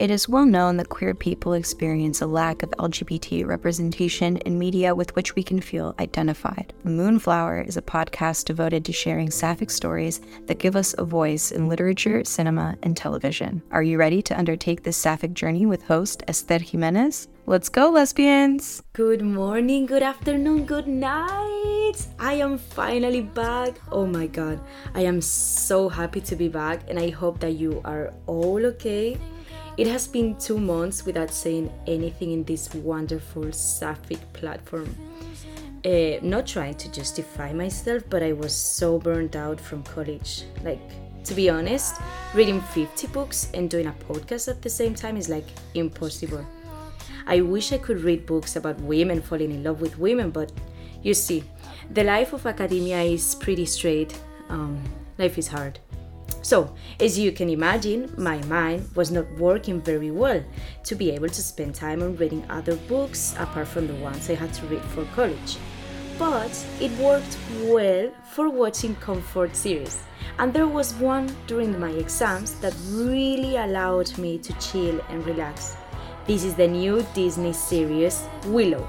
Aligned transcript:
It 0.00 0.10
is 0.10 0.30
well 0.30 0.46
known 0.46 0.78
that 0.78 0.88
queer 0.88 1.12
people 1.12 1.52
experience 1.52 2.22
a 2.22 2.26
lack 2.26 2.62
of 2.62 2.70
LGBT 2.70 3.46
representation 3.46 4.38
in 4.38 4.58
media 4.58 4.94
with 4.94 5.14
which 5.14 5.34
we 5.36 5.42
can 5.42 5.60
feel 5.60 5.94
identified. 6.00 6.72
Moonflower 6.84 7.60
is 7.60 7.76
a 7.76 7.82
podcast 7.82 8.46
devoted 8.46 8.82
to 8.86 8.94
sharing 8.94 9.30
sapphic 9.30 9.68
stories 9.68 10.22
that 10.46 10.58
give 10.58 10.74
us 10.74 10.94
a 10.96 11.04
voice 11.04 11.52
in 11.52 11.68
literature, 11.68 12.24
cinema, 12.24 12.78
and 12.82 12.96
television. 12.96 13.60
Are 13.72 13.82
you 13.82 13.98
ready 13.98 14.22
to 14.22 14.38
undertake 14.38 14.84
this 14.84 14.96
sapphic 14.96 15.34
journey 15.34 15.66
with 15.66 15.82
host 15.82 16.22
Esther 16.26 16.60
Jimenez? 16.60 17.28
Let's 17.44 17.68
go, 17.68 17.90
lesbians! 17.90 18.82
Good 18.94 19.20
morning, 19.20 19.84
good 19.84 20.02
afternoon, 20.02 20.64
good 20.64 20.88
night! 20.88 22.06
I 22.18 22.34
am 22.40 22.56
finally 22.56 23.20
back. 23.20 23.78
Oh 23.92 24.06
my 24.06 24.28
god, 24.28 24.60
I 24.94 25.02
am 25.02 25.20
so 25.20 25.90
happy 25.90 26.22
to 26.22 26.36
be 26.36 26.48
back, 26.48 26.88
and 26.88 26.98
I 26.98 27.10
hope 27.10 27.40
that 27.40 27.52
you 27.52 27.82
are 27.84 28.14
all 28.26 28.64
okay. 28.64 29.18
It 29.80 29.86
has 29.86 30.06
been 30.06 30.36
two 30.36 30.58
months 30.58 31.06
without 31.06 31.30
saying 31.30 31.72
anything 31.86 32.32
in 32.32 32.44
this 32.44 32.74
wonderful 32.74 33.50
Sapphic 33.50 34.20
platform. 34.34 34.94
Uh, 35.86 36.18
not 36.20 36.46
trying 36.46 36.74
to 36.74 36.92
justify 36.92 37.54
myself, 37.54 38.02
but 38.10 38.22
I 38.22 38.32
was 38.34 38.54
so 38.54 38.98
burned 38.98 39.36
out 39.36 39.58
from 39.58 39.82
college. 39.84 40.44
Like, 40.62 40.82
to 41.24 41.32
be 41.32 41.48
honest, 41.48 41.94
reading 42.34 42.60
50 42.60 43.06
books 43.06 43.48
and 43.54 43.70
doing 43.70 43.86
a 43.86 43.94
podcast 44.06 44.48
at 44.48 44.60
the 44.60 44.68
same 44.68 44.94
time 44.94 45.16
is 45.16 45.30
like 45.30 45.46
impossible. 45.72 46.44
I 47.26 47.40
wish 47.40 47.72
I 47.72 47.78
could 47.78 48.02
read 48.02 48.26
books 48.26 48.56
about 48.56 48.78
women 48.80 49.22
falling 49.22 49.50
in 49.50 49.64
love 49.64 49.80
with 49.80 49.98
women, 49.98 50.30
but 50.30 50.52
you 51.02 51.14
see, 51.14 51.42
the 51.90 52.04
life 52.04 52.34
of 52.34 52.44
academia 52.44 53.00
is 53.00 53.34
pretty 53.34 53.64
straight. 53.64 54.14
Um, 54.50 54.84
life 55.16 55.38
is 55.38 55.48
hard. 55.48 55.78
So, 56.42 56.72
as 56.98 57.18
you 57.18 57.32
can 57.32 57.50
imagine, 57.50 58.12
my 58.16 58.42
mind 58.44 58.88
was 58.94 59.10
not 59.10 59.30
working 59.32 59.80
very 59.80 60.10
well 60.10 60.42
to 60.84 60.94
be 60.94 61.10
able 61.10 61.28
to 61.28 61.42
spend 61.42 61.74
time 61.74 62.02
on 62.02 62.16
reading 62.16 62.44
other 62.48 62.76
books 62.76 63.34
apart 63.38 63.68
from 63.68 63.86
the 63.86 63.94
ones 63.94 64.30
I 64.30 64.34
had 64.34 64.52
to 64.54 64.66
read 64.66 64.82
for 64.82 65.04
college. 65.16 65.58
But 66.18 66.52
it 66.80 66.90
worked 66.98 67.36
well 67.64 68.10
for 68.32 68.48
watching 68.48 68.94
comfort 68.96 69.54
series. 69.54 69.98
And 70.38 70.52
there 70.52 70.68
was 70.68 70.94
one 70.94 71.34
during 71.46 71.78
my 71.78 71.90
exams 71.90 72.54
that 72.60 72.74
really 72.90 73.56
allowed 73.56 74.16
me 74.18 74.38
to 74.38 74.52
chill 74.60 75.00
and 75.08 75.24
relax. 75.26 75.76
This 76.26 76.44
is 76.44 76.54
the 76.54 76.68
new 76.68 77.04
Disney 77.14 77.52
series 77.52 78.22
Willow. 78.46 78.86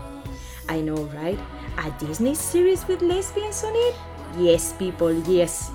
I 0.69 0.81
know, 0.81 1.03
right? 1.15 1.39
A 1.77 1.91
Disney 1.99 2.35
series 2.35 2.87
with 2.87 3.01
lesbians 3.01 3.63
on 3.63 3.73
it? 3.75 3.95
Yes, 4.37 4.73
people, 4.73 5.13
yes. 5.27 5.71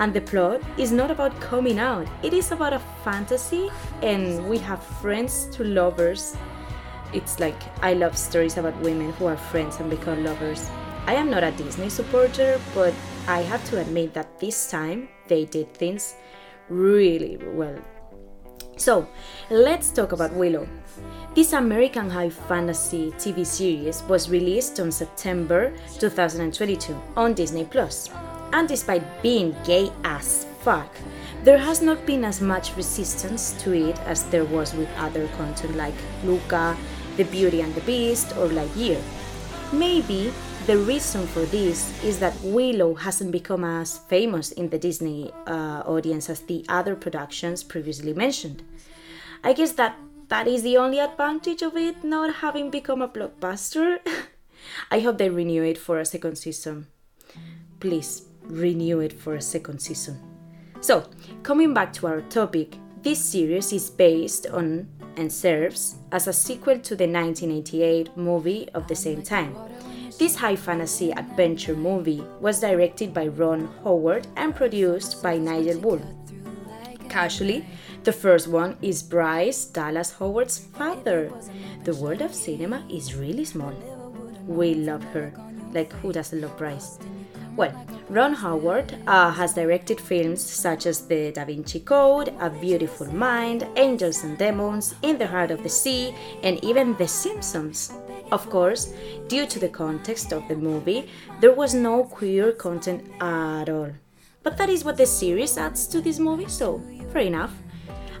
And 0.00 0.14
the 0.14 0.22
plot 0.22 0.62
is 0.78 0.92
not 0.92 1.10
about 1.10 1.38
coming 1.42 1.78
out, 1.78 2.08
it 2.22 2.32
is 2.32 2.52
about 2.52 2.72
a 2.72 2.78
fantasy, 3.04 3.68
and 4.00 4.48
we 4.48 4.56
have 4.56 4.82
friends 4.82 5.44
to 5.52 5.62
lovers. 5.62 6.38
It's 7.12 7.38
like 7.38 7.60
I 7.82 7.92
love 7.92 8.16
stories 8.16 8.56
about 8.56 8.80
women 8.80 9.12
who 9.12 9.26
are 9.26 9.36
friends 9.36 9.78
and 9.78 9.90
become 9.90 10.24
lovers. 10.24 10.70
I 11.06 11.16
am 11.16 11.28
not 11.28 11.44
a 11.44 11.50
Disney 11.50 11.90
supporter, 11.90 12.58
but 12.74 12.94
I 13.28 13.42
have 13.42 13.62
to 13.68 13.78
admit 13.78 14.14
that 14.14 14.40
this 14.40 14.70
time 14.70 15.10
they 15.28 15.44
did 15.44 15.74
things 15.74 16.14
really 16.70 17.36
well. 17.52 17.76
So, 18.78 19.06
let's 19.50 19.92
talk 19.92 20.12
about 20.12 20.32
Willow. 20.32 20.66
This 21.34 21.52
American 21.52 22.08
high 22.08 22.30
fantasy 22.30 23.10
TV 23.18 23.44
series 23.44 24.02
was 24.04 24.30
released 24.30 24.80
on 24.80 24.90
September 24.90 25.74
2022 25.98 26.98
on 27.18 27.34
Disney 27.34 27.66
Plus 27.66 28.08
and 28.52 28.68
despite 28.68 29.22
being 29.22 29.54
gay 29.64 29.90
as 30.04 30.46
fuck, 30.60 30.94
there 31.44 31.58
has 31.58 31.80
not 31.80 32.04
been 32.04 32.24
as 32.24 32.40
much 32.40 32.76
resistance 32.76 33.52
to 33.62 33.72
it 33.72 33.98
as 34.00 34.24
there 34.24 34.44
was 34.44 34.74
with 34.74 34.88
other 34.96 35.26
content 35.36 35.76
like 35.76 35.94
Luca, 36.24 36.76
The 37.16 37.24
Beauty 37.24 37.62
and 37.62 37.74
the 37.74 37.80
Beast, 37.82 38.36
or 38.36 38.48
Lightyear. 38.48 39.00
Maybe 39.72 40.32
the 40.66 40.76
reason 40.76 41.26
for 41.26 41.46
this 41.46 41.90
is 42.04 42.18
that 42.18 42.38
Willow 42.42 42.94
hasn't 42.94 43.32
become 43.32 43.64
as 43.64 43.98
famous 44.08 44.52
in 44.52 44.68
the 44.68 44.78
Disney 44.78 45.32
uh, 45.46 45.82
audience 45.86 46.28
as 46.28 46.40
the 46.40 46.64
other 46.68 46.94
productions 46.94 47.62
previously 47.62 48.12
mentioned. 48.12 48.62
I 49.42 49.54
guess 49.54 49.72
that 49.72 49.96
that 50.28 50.46
is 50.46 50.62
the 50.62 50.76
only 50.76 51.00
advantage 51.00 51.62
of 51.62 51.76
it 51.76 52.04
not 52.04 52.36
having 52.36 52.70
become 52.70 53.02
a 53.02 53.08
blockbuster. 53.08 53.98
I 54.90 55.00
hope 55.00 55.18
they 55.18 55.30
renew 55.30 55.62
it 55.62 55.78
for 55.78 55.98
a 55.98 56.04
second 56.04 56.36
season. 56.36 56.86
Please, 57.80 58.29
renew 58.50 59.00
it 59.00 59.12
for 59.12 59.34
a 59.34 59.40
second 59.40 59.80
season. 59.80 60.20
So, 60.80 61.08
coming 61.42 61.74
back 61.74 61.92
to 61.94 62.06
our 62.06 62.22
topic, 62.22 62.76
this 63.02 63.22
series 63.22 63.72
is 63.72 63.90
based 63.90 64.46
on 64.46 64.88
and 65.16 65.32
serves 65.32 65.96
as 66.12 66.26
a 66.26 66.32
sequel 66.32 66.78
to 66.78 66.96
the 66.96 67.06
1988 67.06 68.16
movie 68.16 68.68
of 68.74 68.86
the 68.88 68.96
same 68.96 69.22
time. 69.22 69.54
This 70.18 70.36
high 70.36 70.56
fantasy 70.56 71.12
adventure 71.12 71.76
movie 71.76 72.22
was 72.40 72.60
directed 72.60 73.14
by 73.14 73.28
Ron 73.28 73.68
Howard 73.84 74.26
and 74.36 74.54
produced 74.54 75.22
by 75.22 75.38
Nigel 75.38 75.80
Wooll. 75.80 76.02
Casually, 77.08 77.66
the 78.04 78.12
first 78.12 78.48
one 78.48 78.76
is 78.80 79.02
Bryce 79.02 79.64
Dallas 79.64 80.12
Howard's 80.12 80.58
father. 80.58 81.32
The 81.84 81.94
world 81.94 82.22
of 82.22 82.34
cinema 82.34 82.84
is 82.88 83.14
really 83.14 83.44
small. 83.44 83.74
We 84.46 84.74
love 84.74 85.04
her. 85.12 85.32
Like, 85.72 85.92
who 85.94 86.12
doesn't 86.12 86.40
love 86.40 86.56
Bryce? 86.56 86.98
Well, 87.56 87.74
Ron 88.08 88.34
Howard 88.34 88.96
uh, 89.06 89.30
has 89.32 89.54
directed 89.54 90.00
films 90.00 90.40
such 90.42 90.86
as 90.86 91.06
The 91.06 91.32
Da 91.32 91.44
Vinci 91.44 91.80
Code, 91.80 92.32
A 92.40 92.48
Beautiful 92.48 93.12
Mind, 93.12 93.66
Angels 93.76 94.24
and 94.24 94.38
Demons, 94.38 94.94
In 95.02 95.18
the 95.18 95.26
Heart 95.26 95.50
of 95.50 95.62
the 95.62 95.68
Sea, 95.68 96.14
and 96.42 96.62
even 96.64 96.96
The 96.96 97.08
Simpsons. 97.08 97.92
Of 98.32 98.48
course, 98.48 98.92
due 99.28 99.46
to 99.46 99.58
the 99.58 99.68
context 99.68 100.32
of 100.32 100.46
the 100.48 100.56
movie, 100.56 101.10
there 101.40 101.52
was 101.52 101.74
no 101.74 102.04
queer 102.04 102.52
content 102.52 103.10
at 103.20 103.68
all. 103.68 103.90
But 104.42 104.56
that 104.56 104.70
is 104.70 104.84
what 104.84 104.96
the 104.96 105.06
series 105.06 105.58
adds 105.58 105.86
to 105.88 106.00
this 106.00 106.18
movie, 106.18 106.48
so 106.48 106.80
fair 107.12 107.22
enough. 107.22 107.52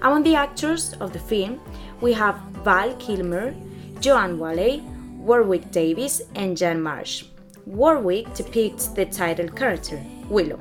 Among 0.02 0.22
the 0.22 0.34
actors 0.34 0.94
of 0.94 1.12
the 1.12 1.18
film, 1.18 1.60
we 2.00 2.12
have 2.12 2.40
Val 2.64 2.94
Kilmer, 2.96 3.54
Joanne 4.00 4.38
Whalley, 4.38 4.82
Warwick 5.18 5.70
Davis, 5.70 6.22
and 6.34 6.56
Jean 6.56 6.82
Marsh. 6.82 7.24
Warwick 7.66 8.34
depicts 8.34 8.88
the 8.88 9.06
title 9.06 9.48
character, 9.48 10.02
Willow. 10.28 10.60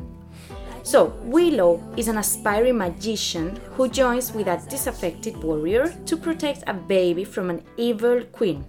So, 0.84 1.14
Willow 1.24 1.84
is 1.98 2.08
an 2.08 2.18
aspiring 2.18 2.78
magician 2.78 3.60
who 3.74 3.90
joins 3.90 4.32
with 4.32 4.48
a 4.48 4.62
disaffected 4.70 5.38
warrior 5.44 5.94
to 6.06 6.18
protect 6.18 6.64
a 6.68 6.74
baby 6.74 7.24
from 7.24 7.50
an 7.50 7.64
evil 7.78 8.24
queen. 8.32 8.66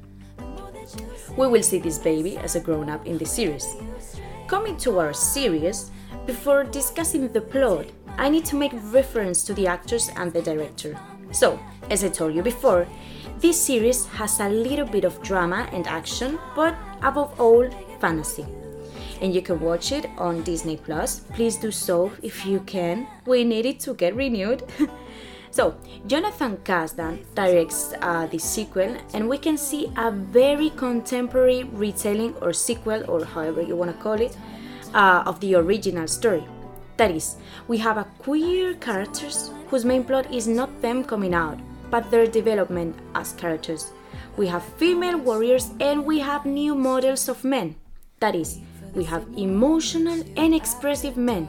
We 1.37 1.47
will 1.47 1.63
see 1.63 1.79
this 1.79 1.99
baby 1.99 2.37
as 2.37 2.57
a 2.57 2.61
grown 2.61 2.91
up 2.91 3.07
in 3.07 3.17
the 3.17 3.25
series. 3.25 3.77
Coming 4.49 4.77
to 4.79 4.99
our 4.99 5.13
series, 5.13 5.91
before 6.27 6.65
discussing 6.65 7.29
the 7.29 7.41
plot, 7.41 7.87
I 8.19 8.29
need 8.29 8.45
to 8.47 8.57
make 8.57 8.73
reference 8.93 9.43
to 9.45 9.55
the 9.55 9.67
actors 9.67 10.11
and 10.17 10.33
the 10.33 10.43
director. 10.43 10.99
So, 11.31 11.59
as 11.89 12.05
I 12.05 12.09
told 12.09 12.35
you 12.35 12.43
before, 12.43 12.87
this 13.39 13.59
series 13.65 14.05
has 14.07 14.41
a 14.41 14.49
little 14.49 14.85
bit 14.85 15.05
of 15.05 15.23
drama 15.23 15.69
and 15.73 15.87
action, 15.87 16.39
but 16.55 16.75
above 17.03 17.41
all, 17.41 17.69
fantasy. 18.01 18.47
And 19.21 19.35
you 19.35 19.43
can 19.43 19.61
watch 19.61 19.93
it 19.93 20.07
on 20.17 20.43
Disney 20.43 20.77
Plus. 20.77 21.21
Please 21.35 21.57
do 21.57 21.71
so 21.71 22.11
if 22.23 22.47
you 22.47 22.61
can. 22.61 23.07
We 23.27 23.45
need 23.45 23.67
it 23.67 23.81
to 23.81 23.95
get 23.95 24.17
renewed. 24.17 24.63
so, 25.51 25.75
Jonathan 26.07 26.57
Kasdan 26.65 27.25
directs 27.35 27.93
uh, 28.01 28.27
the 28.27 28.39
sequel, 28.39 28.97
and 29.13 29.29
we 29.29 29.37
can 29.37 29.59
see 29.59 29.93
a 29.97 30.11
very 30.11 30.71
contemporary 30.71 31.65
retelling 31.65 32.35
or 32.41 32.55
sequel, 32.55 33.05
or 33.11 33.25
however 33.25 33.61
you 33.61 33.77
want 33.77 33.95
to 33.95 34.03
call 34.03 34.21
it, 34.21 34.37
uh, 34.95 35.23
of 35.27 35.39
the 35.41 35.55
original 35.55 36.09
story. 36.09 36.45
That 36.97 37.11
is, 37.11 37.37
we 37.69 37.79
have 37.79 37.97
a 37.97 38.07
queer 38.19 38.75
characters 38.75 39.51
whose 39.69 39.85
main 39.85 40.05
plot 40.05 40.33
is 40.33 40.49
not 40.49 40.83
them 40.83 41.05
coming 41.05 41.35
out, 41.35 41.59
but 41.91 42.11
their 42.11 42.27
development 42.27 42.97
as 43.15 43.33
characters. 43.33 43.93
We 44.37 44.47
have 44.49 44.65
female 44.65 45.19
warriors 45.19 45.71
and 45.81 46.05
we 46.05 46.19
have 46.21 46.45
new 46.45 46.75
models 46.75 47.29
of 47.29 47.45
men. 47.45 47.77
That 48.21 48.35
is, 48.35 48.59
we 48.95 49.05
have 49.05 49.25
emotional 49.39 50.23
and 50.37 50.55
expressive 50.55 51.17
men. 51.17 51.49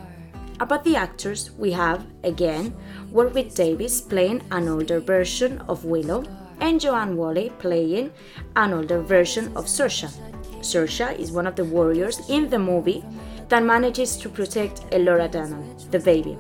About 0.61 0.85
the 0.85 0.95
actors, 0.95 1.51
we 1.57 1.73
have, 1.73 2.05
again, 2.23 2.73
Warwick 3.11 3.53
Davis 3.53 3.99
playing 3.99 4.41
an 4.51 4.69
older 4.69 5.01
version 5.01 5.59
of 5.67 5.83
Willow, 5.83 6.23
and 6.61 6.79
Joanne 6.79 7.17
Whalley 7.17 7.51
playing 7.59 8.13
an 8.55 8.71
older 8.71 9.01
version 9.01 9.47
of 9.57 9.65
Sorsha. 9.65 10.09
Sorsha 10.61 11.13
is 11.19 11.29
one 11.29 11.45
of 11.45 11.57
the 11.57 11.65
warriors 11.65 12.21
in 12.29 12.49
the 12.49 12.59
movie 12.59 13.03
that 13.49 13.65
manages 13.65 14.15
to 14.15 14.29
protect 14.29 14.89
Elora 14.91 15.29
Danan, 15.29 15.91
the 15.91 15.99
baby. 15.99 16.37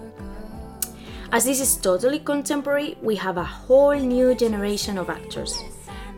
As 1.33 1.43
this 1.43 1.59
is 1.59 1.75
totally 1.75 2.19
contemporary, 2.19 2.95
we 3.01 3.17
have 3.17 3.35
a 3.35 3.43
whole 3.43 3.99
new 3.99 4.33
generation 4.33 4.97
of 4.97 5.09
actors. 5.09 5.61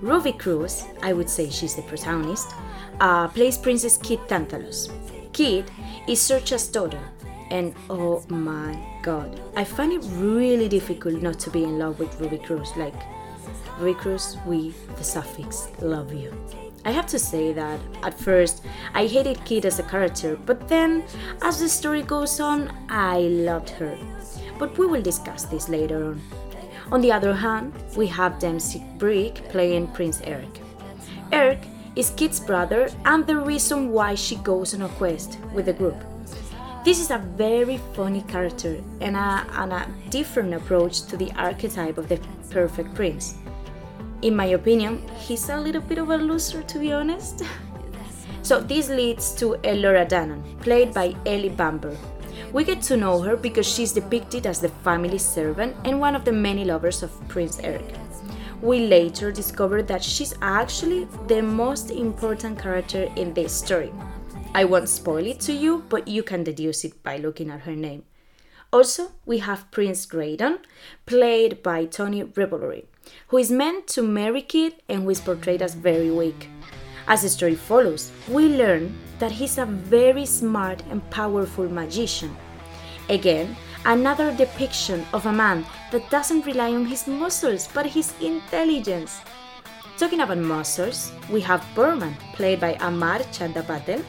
Ruby 0.02 0.34
Cruz, 0.34 0.84
I 1.02 1.14
would 1.14 1.30
say 1.30 1.50
she's 1.50 1.76
the 1.76 1.82
protagonist, 1.84 2.54
uh, 3.04 3.28
plays 3.28 3.58
Princess 3.58 3.98
Kit 3.98 4.20
Tantalus. 4.30 4.90
Kit 5.34 5.70
is 6.08 6.20
Sorsha's 6.20 6.68
daughter, 6.68 7.04
and 7.52 7.76
oh 7.90 8.24
my 8.30 8.80
god, 9.04 9.42
I 9.58 9.66
find 9.66 9.92
it 9.92 10.04
really 10.14 10.70
difficult 10.70 11.22
not 11.22 11.38
to 11.40 11.50
be 11.50 11.64
in 11.64 11.78
love 11.78 12.00
with 12.00 12.20
Ruby 12.20 12.38
Cruz. 12.38 12.72
Like, 12.78 12.96
Ruby 13.78 14.00
Cruz, 14.00 14.38
with 14.46 14.76
the 14.98 15.04
suffix, 15.04 15.68
love 15.82 16.14
you. 16.14 16.34
I 16.86 16.92
have 16.92 17.08
to 17.08 17.20
say 17.20 17.52
that 17.54 17.80
at 18.04 18.18
first 18.18 18.64
I 18.94 19.06
hated 19.06 19.44
Kit 19.44 19.66
as 19.66 19.80
a 19.80 19.84
character, 19.84 20.38
but 20.46 20.68
then 20.70 21.04
as 21.42 21.60
the 21.60 21.68
story 21.68 22.04
goes 22.04 22.40
on, 22.40 22.72
I 22.90 23.20
loved 23.20 23.70
her. 23.72 23.98
But 24.58 24.78
we 24.78 24.88
will 24.88 25.02
discuss 25.02 25.44
this 25.44 25.68
later 25.68 26.06
on. 26.06 26.22
On 26.92 27.02
the 27.02 27.12
other 27.12 27.34
hand, 27.34 27.74
we 27.98 28.08
have 28.08 28.40
Dempsey 28.40 28.84
Bryk 28.98 29.50
playing 29.50 29.88
Prince 29.88 30.22
Airk. 30.22 30.60
Airk 31.32 31.60
is 31.96 32.10
Kit's 32.10 32.40
brother 32.40 32.90
and 33.06 33.26
the 33.26 33.38
reason 33.38 33.92
why 33.92 34.16
she 34.16 34.36
goes 34.38 34.74
on 34.74 34.82
a 34.82 34.90
quest 34.90 35.38
with 35.54 35.66
the 35.66 35.74
group. 35.74 35.96
This 36.84 37.00
is 37.00 37.12
a 37.12 37.18
very 37.18 37.78
funny 37.96 38.24
character 38.24 38.82
and 39.00 39.16
a, 39.16 39.46
and 39.54 39.72
a 39.72 39.88
different 40.10 40.54
approach 40.54 41.04
to 41.04 41.18
the 41.18 41.32
archetype 41.34 41.98
of 41.98 42.10
the 42.10 42.20
perfect 42.50 42.94
prince. 42.94 43.36
In 44.22 44.36
my 44.36 44.46
opinion, 44.46 45.02
he's 45.18 45.50
a 45.50 45.58
little 45.58 45.82
bit 45.82 45.98
of 45.98 46.10
a 46.10 46.18
loser 46.18 46.64
to 46.64 46.80
be 46.80 46.92
honest. 46.92 47.44
so 48.42 48.60
this 48.60 48.90
leads 48.90 49.34
to 49.36 49.56
Elora 49.64 50.08
Danan, 50.08 50.42
played 50.62 50.94
by 50.94 51.16
Ellie 51.26 51.50
Bamber. 51.50 51.96
We 52.52 52.64
get 52.64 52.82
to 52.84 52.98
know 52.98 53.22
her 53.22 53.38
because 53.38 53.68
she's 53.68 53.94
depicted 53.94 54.46
as 54.46 54.60
the 54.60 54.70
family 54.70 55.18
servant 55.18 55.76
and 55.86 56.00
one 56.00 56.16
of 56.16 56.26
the 56.26 56.32
many 56.32 56.66
lovers 56.66 57.04
of 57.04 57.12
Prince 57.28 57.60
Airk. 57.60 58.03
We 58.64 58.88
later 58.88 59.30
discover 59.30 59.84
that 59.84 60.02
she's 60.02 60.34
actually 60.42 61.04
the 61.28 61.42
most 61.42 61.92
important 61.92 62.58
character 62.58 63.12
in 63.18 63.34
this 63.34 63.52
story. 63.52 63.92
I 64.56 64.64
won't 64.64 64.88
spoil 64.88 65.28
it 65.28 65.42
to 65.42 65.52
you, 65.52 65.84
but 65.90 66.08
you 66.08 66.24
can 66.24 66.46
deduce 66.46 66.86
it 66.86 67.04
by 67.04 67.18
looking 67.18 67.50
at 67.50 67.64
her 67.64 67.76
name. 67.76 68.06
Also, 68.72 69.12
we 69.26 69.40
have 69.40 69.70
Prince 69.70 70.06
Graydon, 70.06 70.60
played 71.06 71.62
by 71.62 71.84
Tony 71.84 72.24
Revolori, 72.24 72.86
who 73.28 73.38
is 73.38 73.52
meant 73.52 73.88
to 73.88 74.02
marry 74.02 74.42
Kit 74.42 74.82
and 74.88 75.04
who 75.04 75.10
is 75.10 75.20
portrayed 75.20 75.62
as 75.62 75.74
very 75.74 76.10
weak. 76.10 76.48
As 77.06 77.24
the 77.24 77.28
story 77.28 77.56
follows, 77.56 78.14
we 78.30 78.48
learn 78.48 78.96
that 79.20 79.34
he's 79.34 79.58
a 79.58 79.66
very 79.66 80.26
smart 80.26 80.82
and 80.90 81.04
powerful 81.10 81.68
magician. 81.68 82.34
Again, 83.10 83.58
another 83.86 84.34
depiction 84.34 85.06
of 85.14 85.26
a 85.26 85.32
man 85.32 85.66
that 85.92 86.10
doesn't 86.10 86.46
rely 86.46 86.74
on 86.74 86.86
his 86.86 87.08
muscles 87.08 87.68
but 87.74 87.86
his 87.86 88.14
intelligence. 88.22 89.22
Talking 89.98 90.22
about 90.22 90.38
muscles, 90.38 91.12
we 91.30 91.42
have 91.42 91.62
Boorman, 91.76 92.18
played 92.34 92.60
by 92.60 92.78
Amar 92.82 93.20
Chadha-Patel, 93.32 94.02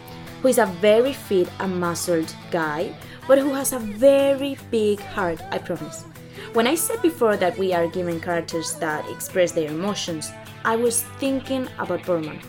who 0.42 0.48
is 0.48 0.58
a 0.58 0.66
very 0.80 1.12
fit 1.12 1.48
and 1.60 1.78
muscled 1.80 2.34
guy, 2.50 2.94
but 3.26 3.38
who 3.38 3.52
has 3.52 3.72
a 3.72 3.78
very 3.78 4.56
big 4.70 5.00
heart, 5.00 5.40
I 5.50 5.58
promise. 5.58 6.04
When 6.52 6.66
I 6.66 6.74
said 6.74 7.02
before 7.02 7.36
that 7.36 7.58
we 7.58 7.72
are 7.72 7.86
given 7.86 8.20
characters 8.20 8.74
that 8.76 9.08
express 9.10 9.52
their 9.52 9.68
emotions, 9.68 10.30
I 10.64 10.76
was 10.76 11.02
thinking 11.18 11.68
about 11.78 12.02
Boorman. 12.02 12.40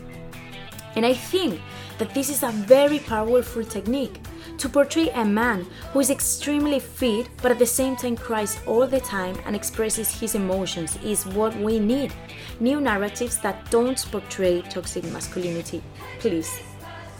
And 0.95 1.05
I 1.05 1.13
think 1.13 1.61
that 1.97 2.13
this 2.13 2.29
is 2.29 2.43
a 2.43 2.51
very 2.51 2.99
powerful 2.99 3.63
technique 3.63 4.19
to 4.57 4.69
portray 4.69 5.09
a 5.09 5.25
man 5.25 5.65
who 5.91 5.99
is 5.99 6.09
extremely 6.09 6.79
fit 6.79 7.27
but 7.41 7.51
at 7.51 7.59
the 7.59 7.65
same 7.65 7.95
time 7.95 8.15
cries 8.15 8.57
all 8.65 8.87
the 8.87 9.01
time 9.01 9.37
and 9.45 9.55
expresses 9.55 10.19
his 10.19 10.35
emotions 10.35 10.97
is 11.03 11.25
what 11.25 11.55
we 11.57 11.79
need. 11.79 12.13
New 12.59 12.79
narratives 12.79 13.39
that 13.39 13.69
don't 13.69 14.05
portray 14.11 14.61
toxic 14.61 15.03
masculinity, 15.05 15.81
please. 16.19 16.59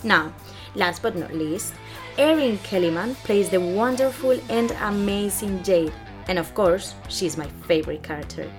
Now, 0.03 0.31
Last 0.75 1.01
but 1.01 1.15
not 1.15 1.33
least, 1.33 1.73
Erin 2.17 2.57
Kellyman 2.59 3.15
plays 3.23 3.49
the 3.49 3.59
wonderful 3.59 4.37
and 4.49 4.71
amazing 4.81 5.63
Jade, 5.63 5.93
and 6.27 6.37
of 6.37 6.53
course, 6.53 6.95
she's 7.07 7.37
my 7.37 7.47
favorite 7.67 8.03
character. 8.03 8.51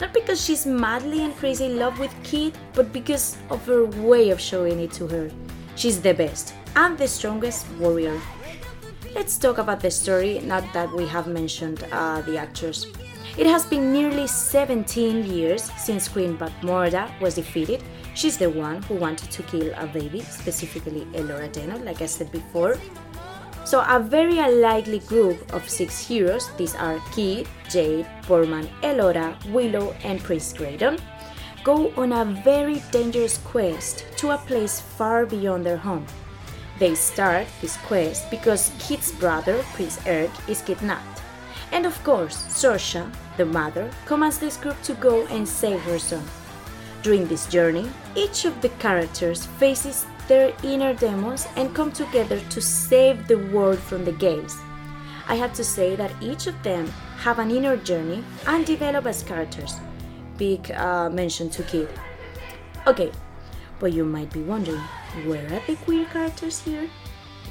Not 0.00 0.12
because 0.12 0.44
she's 0.44 0.66
madly 0.66 1.24
and 1.24 1.36
crazy 1.36 1.66
in 1.66 1.78
love 1.78 1.98
with 1.98 2.14
Kit, 2.22 2.54
but 2.74 2.92
because 2.92 3.36
of 3.50 3.64
her 3.66 3.86
way 3.86 4.30
of 4.30 4.40
showing 4.40 4.80
it 4.80 4.92
to 4.92 5.06
her. 5.08 5.30
She's 5.76 6.00
the 6.00 6.14
best 6.14 6.54
and 6.76 6.98
the 6.98 7.08
strongest 7.08 7.66
warrior. 7.78 8.20
Let's 9.14 9.38
talk 9.38 9.58
about 9.58 9.80
the 9.80 9.90
story, 9.90 10.40
not 10.40 10.64
that 10.72 10.92
we 10.92 11.06
have 11.06 11.26
mentioned 11.26 11.86
uh, 11.92 12.22
the 12.22 12.36
actors. 12.36 12.86
It 13.36 13.46
has 13.46 13.64
been 13.66 13.92
nearly 13.92 14.26
17 14.26 15.24
years 15.26 15.70
since 15.76 16.08
Queen 16.08 16.36
Bavmorda 16.36 17.08
was 17.20 17.34
defeated, 17.34 17.82
She's 18.14 18.38
the 18.38 18.48
one 18.48 18.80
who 18.84 18.94
wanted 18.94 19.32
to 19.32 19.42
kill 19.42 19.74
a 19.74 19.86
baby, 19.88 20.20
specifically 20.20 21.04
Elora 21.14 21.50
Danan, 21.52 21.84
like 21.84 22.00
I 22.00 22.06
said 22.06 22.30
before. 22.30 22.78
So 23.64 23.80
a 23.88 23.98
very 23.98 24.38
unlikely 24.38 24.98
group 25.00 25.52
of 25.54 25.68
six 25.68 25.98
heroes, 26.06 26.50
these 26.58 26.74
are 26.74 27.00
Kit, 27.12 27.46
Jade, 27.70 28.06
Boorman, 28.28 28.68
Elora, 28.82 29.34
Willow, 29.52 29.94
and 30.04 30.22
Prince 30.22 30.52
Graydon, 30.52 30.98
go 31.64 31.90
on 31.96 32.12
a 32.12 32.26
very 32.44 32.82
dangerous 32.92 33.38
quest 33.38 34.04
to 34.18 34.32
a 34.32 34.38
place 34.38 34.80
far 34.80 35.24
beyond 35.24 35.64
their 35.64 35.78
home. 35.78 36.06
They 36.78 36.94
start 36.94 37.46
this 37.62 37.78
quest 37.78 38.30
because 38.30 38.70
Kit's 38.78 39.12
brother, 39.12 39.64
Prince 39.72 39.98
Airk, 40.06 40.30
is 40.46 40.60
kidnapped. 40.60 41.22
And 41.72 41.86
of 41.86 41.96
course, 42.04 42.36
Sorsha, 42.48 43.10
the 43.38 43.46
mother, 43.46 43.90
commands 44.04 44.38
this 44.38 44.58
group 44.58 44.80
to 44.82 44.94
go 44.94 45.26
and 45.28 45.48
save 45.48 45.80
her 45.82 45.98
son. 45.98 46.24
During 47.02 47.26
this 47.26 47.46
journey, 47.46 47.88
each 48.14 48.44
of 48.44 48.60
the 48.60 48.68
characters 48.80 49.46
faces 49.58 50.06
their 50.28 50.52
inner 50.62 50.94
demons 50.94 51.46
and 51.56 51.74
come 51.74 51.92
together 51.92 52.40
to 52.50 52.60
save 52.60 53.26
the 53.28 53.38
world 53.38 53.78
from 53.78 54.04
the 54.04 54.12
gales. 54.12 54.56
I 55.26 55.36
have 55.36 55.54
to 55.54 55.64
say 55.64 55.96
that 55.96 56.12
each 56.20 56.46
of 56.46 56.62
them 56.62 56.86
have 57.18 57.38
an 57.38 57.50
inner 57.50 57.76
journey 57.76 58.22
and 58.46 58.66
develop 58.66 59.06
as 59.06 59.22
characters. 59.22 59.76
Big 60.36 60.70
uh, 60.72 61.08
mention 61.08 61.48
to 61.50 61.62
Kit. 61.62 61.88
Okay, 62.86 63.10
but 63.78 63.92
you 63.92 64.04
might 64.04 64.32
be 64.32 64.42
wondering, 64.42 64.82
where 65.26 65.46
are 65.46 65.62
the 65.66 65.76
queer 65.76 66.04
characters 66.06 66.62
here? 66.62 66.88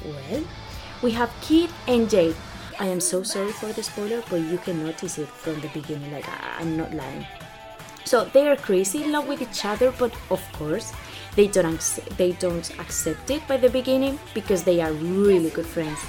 Well, 0.04 0.44
we 1.02 1.10
have 1.12 1.32
Kit 1.40 1.70
and 1.88 2.08
Jade. 2.08 2.36
I 2.78 2.86
am 2.86 3.00
so 3.00 3.22
sorry 3.22 3.52
for 3.52 3.72
the 3.72 3.82
spoiler, 3.82 4.22
but 4.28 4.40
you 4.40 4.58
can 4.58 4.84
notice 4.84 5.18
it 5.18 5.28
from 5.28 5.60
the 5.60 5.68
beginning, 5.68 6.12
like 6.12 6.28
I'm 6.58 6.76
not 6.76 6.92
lying. 6.92 7.26
So 8.04 8.24
they 8.24 8.48
are 8.48 8.56
crazy 8.56 9.02
in 9.02 9.12
love 9.12 9.26
with 9.26 9.40
each 9.40 9.64
other, 9.64 9.92
but 9.92 10.12
of 10.30 10.42
course, 10.52 10.92
they 11.36 11.46
don't 11.48 11.80
they 12.16 12.32
don't 12.32 12.70
accept 12.78 13.30
it 13.30 13.46
by 13.48 13.56
the 13.56 13.70
beginning 13.70 14.18
because 14.34 14.62
they 14.62 14.80
are 14.80 14.92
really 14.92 15.50
good 15.50 15.66
friends. 15.66 16.00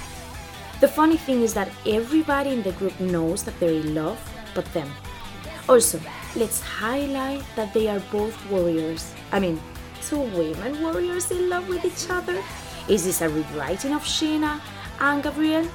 The 0.80 0.88
funny 0.88 1.16
thing 1.16 1.40
is 1.42 1.54
that 1.54 1.70
everybody 1.86 2.50
in 2.50 2.62
the 2.62 2.72
group 2.72 2.98
knows 3.00 3.42
that 3.44 3.58
they're 3.58 3.80
in 3.80 3.94
love, 3.94 4.20
but 4.54 4.66
them. 4.74 4.92
Also, 5.68 5.98
let's 6.36 6.60
highlight 6.60 7.42
that 7.56 7.72
they 7.72 7.88
are 7.88 8.00
both 8.12 8.36
warriors. 8.50 9.12
I 9.32 9.40
mean, 9.40 9.58
two 10.02 10.20
women 10.20 10.82
warriors 10.82 11.30
in 11.30 11.48
love 11.48 11.66
with 11.68 11.84
each 11.84 12.10
other? 12.10 12.42
Is 12.88 13.04
this 13.04 13.22
a 13.22 13.28
rewriting 13.28 13.94
of 13.94 14.02
Xena 14.02 14.60
and 15.00 15.22
Gabrielle? 15.22 15.68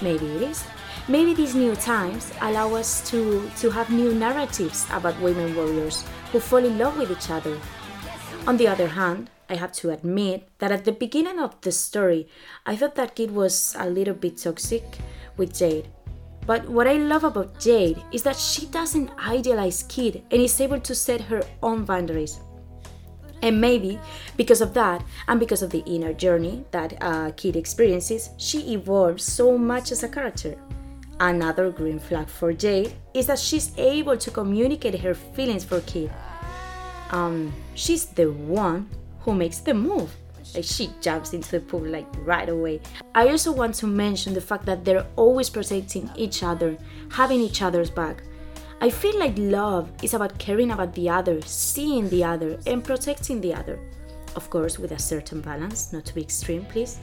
Maybe 0.00 0.26
it 0.26 0.42
is. 0.42 0.64
Maybe 1.08 1.34
these 1.34 1.54
new 1.54 1.74
times 1.74 2.32
allow 2.40 2.74
us 2.74 3.08
to, 3.10 3.50
to 3.58 3.70
have 3.70 3.90
new 3.90 4.14
narratives 4.14 4.86
about 4.92 5.20
women 5.20 5.56
warriors 5.56 6.04
who 6.30 6.40
fall 6.40 6.64
in 6.64 6.78
love 6.78 6.96
with 6.96 7.10
each 7.10 7.30
other. 7.30 7.58
On 8.46 8.56
the 8.56 8.68
other 8.68 8.88
hand, 8.88 9.30
I 9.48 9.56
have 9.56 9.72
to 9.72 9.90
admit 9.90 10.48
that 10.58 10.72
at 10.72 10.84
the 10.84 10.92
beginning 10.92 11.38
of 11.38 11.60
the 11.60 11.72
story, 11.72 12.28
I 12.64 12.76
thought 12.76 12.94
that 12.94 13.14
Kit 13.14 13.30
was 13.30 13.76
a 13.78 13.90
little 13.90 14.14
bit 14.14 14.38
toxic 14.38 14.84
with 15.36 15.54
Jade. 15.54 15.88
But 16.46 16.68
what 16.68 16.88
I 16.88 16.94
love 16.94 17.24
about 17.24 17.60
Jade 17.60 18.02
is 18.12 18.22
that 18.22 18.36
she 18.36 18.66
doesn't 18.66 19.10
idealize 19.18 19.84
Kit 19.84 20.24
and 20.30 20.40
is 20.40 20.60
able 20.60 20.80
to 20.80 20.94
set 20.94 21.20
her 21.20 21.42
own 21.62 21.84
boundaries. 21.84 22.40
And 23.42 23.60
maybe 23.60 24.00
because 24.36 24.60
of 24.60 24.72
that, 24.74 25.04
and 25.28 25.38
because 25.38 25.62
of 25.62 25.70
the 25.70 25.84
inner 25.84 26.12
journey 26.12 26.64
that 26.70 26.96
uh, 27.00 27.32
Kit 27.36 27.56
experiences, 27.56 28.30
she 28.38 28.72
evolves 28.72 29.24
so 29.24 29.58
much 29.58 29.92
as 29.92 30.02
a 30.02 30.08
character. 30.08 30.56
Another 31.22 31.70
green 31.70 32.00
flag 32.00 32.28
for 32.28 32.52
Jade 32.52 32.94
is 33.14 33.28
that 33.28 33.38
she's 33.38 33.70
able 33.78 34.16
to 34.16 34.28
communicate 34.28 34.98
her 34.98 35.14
feelings 35.14 35.62
for 35.62 35.80
Kit. 35.82 36.10
Um, 37.12 37.52
she's 37.76 38.06
the 38.06 38.32
one 38.32 38.90
who 39.20 39.32
makes 39.32 39.58
the 39.58 39.72
move. 39.72 40.12
Like 40.52 40.64
she 40.64 40.90
jumps 41.00 41.32
into 41.32 41.48
the 41.52 41.60
pool 41.60 41.82
like 41.82 42.08
right 42.26 42.48
away. 42.48 42.80
I 43.14 43.28
also 43.28 43.52
want 43.52 43.76
to 43.76 43.86
mention 43.86 44.34
the 44.34 44.40
fact 44.40 44.66
that 44.66 44.84
they're 44.84 45.06
always 45.14 45.48
protecting 45.48 46.10
each 46.16 46.42
other, 46.42 46.76
having 47.12 47.40
each 47.40 47.62
other's 47.62 47.88
back. 47.88 48.24
I 48.80 48.90
feel 48.90 49.16
like 49.16 49.34
love 49.36 49.92
is 50.02 50.14
about 50.14 50.36
caring 50.40 50.72
about 50.72 50.92
the 50.92 51.08
other, 51.08 51.40
seeing 51.42 52.08
the 52.08 52.24
other, 52.24 52.58
and 52.66 52.82
protecting 52.82 53.40
the 53.40 53.54
other. 53.54 53.78
Of 54.34 54.50
course, 54.50 54.76
with 54.76 54.90
a 54.90 54.98
certain 54.98 55.40
balance, 55.40 55.92
not 55.92 56.04
to 56.06 56.16
be 56.16 56.22
extreme, 56.22 56.64
please. 56.64 56.98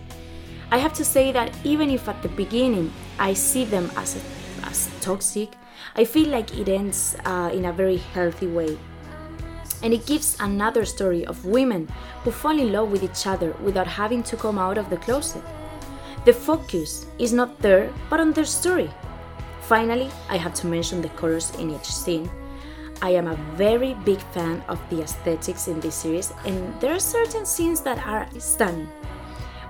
I 0.72 0.78
have 0.78 0.94
to 0.94 1.06
say 1.06 1.32
that 1.32 1.52
even 1.64 1.90
if 1.90 2.08
at 2.08 2.22
the 2.22 2.30
beginning 2.30 2.94
I 3.18 3.34
see 3.34 3.66
them 3.66 3.90
as, 3.98 4.18
a, 4.18 4.68
as 4.68 4.90
toxic, 5.02 5.56
I 5.96 6.06
feel 6.06 6.30
like 6.30 6.56
it 6.56 6.70
ends 6.70 7.16
uh, 7.26 7.50
in 7.52 7.66
a 7.66 7.74
very 7.74 7.98
healthy 7.98 8.46
way. 8.46 8.78
And 9.82 9.94
it 9.94 10.06
gives 10.06 10.38
another 10.40 10.86
story 10.86 11.26
of 11.26 11.44
women 11.46 11.88
who 12.24 12.32
fall 12.32 12.60
in 12.60 12.72
love 12.72 12.92
with 12.92 13.02
each 13.02 13.26
other 13.26 13.54
without 13.64 13.88
having 13.88 14.22
to 14.24 14.38
come 14.38 14.60
out 14.60 14.78
of 14.78 14.90
the 14.92 14.98
closet. 14.98 15.42
The 16.26 16.34
focus 16.34 17.08
is 17.18 17.34
not 17.34 17.60
there, 17.60 17.92
but 18.10 18.20
on 18.20 18.34
their 18.34 18.46
story. 18.46 18.92
Finally, 19.62 20.12
I 20.30 20.38
have 20.38 20.54
to 20.56 20.68
mention 20.68 21.02
the 21.02 21.10
colors 21.10 21.52
in 21.56 21.72
each 21.72 21.86
scene. 21.86 22.30
I 23.02 23.12
am 23.12 23.28
a 23.28 23.40
very 23.56 23.94
big 24.04 24.20
fan 24.34 24.62
of 24.68 24.80
the 24.90 25.02
aesthetics 25.02 25.68
in 25.68 25.80
this 25.80 25.96
series, 25.96 26.34
and 26.46 26.80
there 26.82 26.94
are 26.94 27.00
certain 27.00 27.46
scenes 27.46 27.82
that 27.82 28.06
are 28.06 28.28
stunning. 28.38 28.90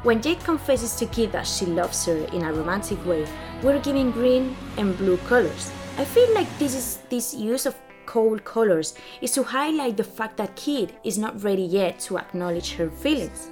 When 0.01 0.21
Jade 0.21 0.39
confesses 0.45 0.95
to 0.95 1.05
Kit 1.07 1.33
that 1.33 1.45
she 1.45 1.65
loves 1.65 2.05
her 2.05 2.15
in 2.31 2.43
a 2.43 2.53
romantic 2.53 3.05
way, 3.05 3.27
we're 3.61 3.79
giving 3.79 4.11
green 4.11 4.55
and 4.77 4.97
blue 4.97 5.17
colors. 5.27 5.73
I 5.97 6.05
feel 6.05 6.33
like 6.33 6.47
this 6.57 6.73
is 6.73 6.99
this 7.09 7.33
use 7.33 7.65
of 7.65 7.75
cold 8.05 8.45
colors 8.45 8.95
is 9.19 9.33
to 9.33 9.43
highlight 9.43 9.97
the 9.97 10.05
fact 10.05 10.37
that 10.37 10.55
Kit 10.55 10.93
is 11.03 11.17
not 11.17 11.43
ready 11.43 11.63
yet 11.63 11.99
to 12.07 12.17
acknowledge 12.17 12.75
her 12.75 12.89
feelings. 12.89 13.49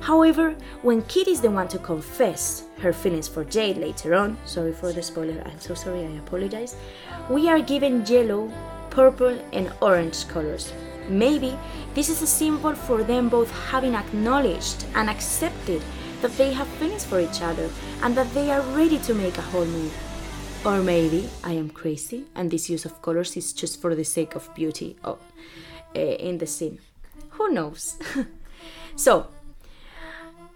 However, 0.00 0.54
when 0.82 1.00
Kit 1.04 1.28
is 1.28 1.40
the 1.40 1.50
one 1.50 1.68
to 1.68 1.78
confess 1.78 2.64
her 2.80 2.92
feelings 2.92 3.26
for 3.26 3.42
Jade 3.42 3.78
later 3.78 4.14
on, 4.14 4.36
sorry 4.44 4.74
for 4.74 4.92
the 4.92 5.02
spoiler, 5.02 5.42
I'm 5.46 5.60
so 5.60 5.72
sorry, 5.72 6.04
I 6.04 6.18
apologize, 6.18 6.76
we 7.30 7.48
are 7.48 7.60
given 7.60 8.04
yellow, 8.04 8.52
purple, 8.90 9.40
and 9.54 9.72
orange 9.80 10.28
colors. 10.28 10.74
Maybe 11.08 11.56
this 11.94 12.08
is 12.08 12.22
a 12.22 12.26
symbol 12.26 12.74
for 12.74 13.02
them 13.02 13.28
both 13.28 13.50
having 13.70 13.94
acknowledged 13.94 14.84
and 14.94 15.08
accepted 15.08 15.82
that 16.22 16.36
they 16.36 16.52
have 16.52 16.66
feelings 16.78 17.04
for 17.04 17.20
each 17.20 17.42
other 17.42 17.70
and 18.02 18.16
that 18.16 18.32
they 18.34 18.50
are 18.50 18.62
ready 18.76 18.98
to 18.98 19.14
make 19.14 19.38
a 19.38 19.42
whole 19.42 19.64
move. 19.64 19.94
Or 20.64 20.82
maybe 20.82 21.28
I 21.44 21.52
am 21.52 21.70
crazy 21.70 22.24
and 22.34 22.50
this 22.50 22.68
use 22.68 22.84
of 22.84 23.00
colors 23.02 23.36
is 23.36 23.52
just 23.52 23.80
for 23.80 23.94
the 23.94 24.04
sake 24.04 24.34
of 24.34 24.52
beauty 24.54 24.96
oh, 25.04 25.18
uh, 25.94 25.98
in 25.98 26.38
the 26.38 26.46
scene. 26.46 26.78
Who 27.30 27.50
knows? 27.50 27.98
so, 28.96 29.28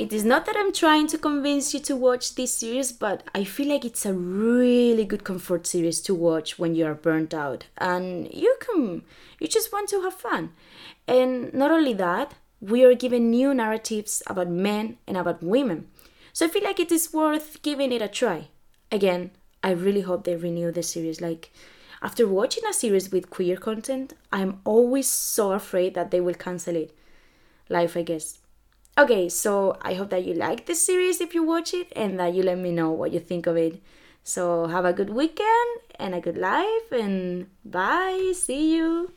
it 0.00 0.14
is 0.14 0.25
not 0.25 0.47
that 0.47 0.57
I'm 0.57 0.73
trying 0.73 1.09
to 1.09 1.19
convince 1.19 1.75
you 1.75 1.80
to 1.80 1.95
watch 1.95 2.35
this 2.35 2.54
series, 2.54 2.90
but 2.90 3.23
I 3.35 3.45
feel 3.45 3.69
like 3.69 3.85
it's 3.85 4.07
a 4.07 4.14
really 4.14 5.04
good 5.04 5.25
comfort 5.25 5.66
series 5.66 6.00
to 6.02 6.14
watch 6.14 6.59
when 6.59 6.75
you 6.75 6.87
are 6.87 6.95
burnt 6.95 7.35
out 7.35 7.66
and 7.76 8.33
you 8.33 8.57
can 8.61 9.02
you 9.38 9.47
just 9.47 9.71
want 9.71 9.90
to 9.90 10.00
have 10.00 10.14
fun. 10.14 10.54
And 11.07 11.52
not 11.52 11.71
only 11.71 11.92
that, 11.92 12.33
we 12.62 12.83
are 12.83 12.95
given 12.95 13.30
new 13.30 13.52
narratives 13.52 14.23
about 14.26 14.49
men 14.49 14.97
and 15.07 15.19
about 15.19 15.42
women. 15.42 15.88
So 16.33 16.47
I 16.47 16.49
feel 16.49 16.64
like 16.64 16.80
it 16.80 16.90
is 16.90 17.12
worth 17.12 17.61
giving 17.61 17.92
it 17.92 18.00
a 18.00 18.09
try. 18.09 18.49
Again, 18.90 19.33
I 19.62 19.73
really 19.73 20.00
hope 20.00 20.25
they 20.25 20.37
renew 20.37 20.73
the 20.73 20.83
series. 20.83 21.21
Like, 21.21 21.52
after 22.00 22.26
watching 22.26 22.64
a 22.64 22.73
series 22.73 23.12
with 23.12 23.28
queer 23.28 23.59
content, 23.59 24.14
I'm 24.33 24.61
always 24.64 25.09
so 25.09 25.52
afraid 25.52 25.92
that 25.95 26.11
they 26.11 26.23
will 26.23 26.35
cancel 26.35 26.76
it. 26.76 26.97
Life, 27.69 27.99
I 27.99 28.02
guess. 28.02 28.39
Okay, 28.99 29.28
so 29.28 29.78
I 29.80 29.94
hope 29.94 30.11
that 30.11 30.25
you 30.25 30.35
like 30.35 30.66
this 30.66 30.85
series 30.85 31.20
if 31.20 31.35
you 31.35 31.42
watch 31.42 31.73
it 31.73 31.92
and 31.97 32.18
that 32.20 32.35
you 32.35 32.42
let 32.42 32.59
me 32.59 32.70
know 32.70 32.90
what 32.90 33.12
you 33.12 33.20
think 33.20 33.47
of 33.47 33.56
it. 33.56 33.80
So 34.23 34.66
have 34.66 34.85
a 34.85 34.92
good 34.92 35.11
weekend 35.11 35.80
and 35.99 36.14
a 36.14 36.20
good 36.20 36.37
life 36.37 36.92
and 36.92 37.49
bye. 37.64 38.32
See 38.35 38.76
you. 38.76 39.09